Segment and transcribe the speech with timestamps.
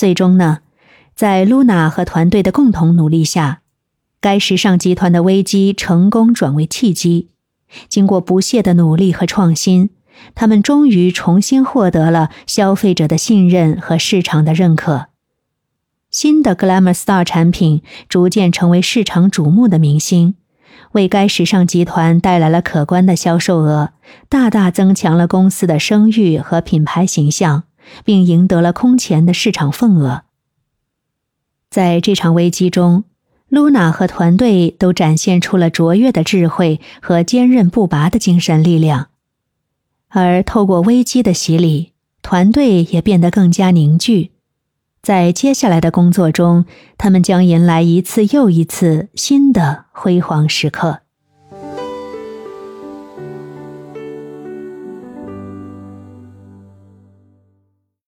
[0.00, 0.60] 最终呢，
[1.14, 3.60] 在露娜和团队的共同努力下，
[4.18, 7.28] 该时尚集团的危机成功转为契机。
[7.86, 9.90] 经过不懈的努力和创新，
[10.34, 15.08] 他们终于重新获得了消费者的信任和市场的认可。
[16.10, 20.36] 新的 Glamour Star 产品逐渐成为市场瞩目的明星，
[20.92, 23.90] 为该时尚集团带来了可观的销售额，
[24.30, 27.64] 大大增强了公司的声誉和品牌形象，
[28.04, 30.22] 并赢得了空前的市场份额。
[31.70, 33.04] 在这场危机中，
[33.48, 39.08] 露娜和团队都展现出了卓越的智慧和坚韧不拔的精神力量，
[40.08, 44.32] 而透过危机的洗礼，团队也变得更加凝聚。
[45.02, 46.66] 在接下来的工作中，
[46.98, 51.00] 他们将迎来一次又一次新的辉煌时刻。